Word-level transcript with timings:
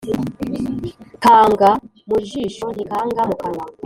Kanga 1.23 1.69
mu 2.07 2.17
jisho 2.27 2.65
ntikanga 2.73 3.21
mu 3.29 3.35
kanwa. 3.41 3.63